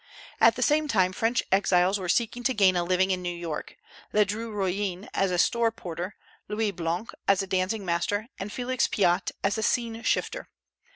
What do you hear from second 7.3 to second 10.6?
a dancing master, and Felix Pyat as a scene shifter.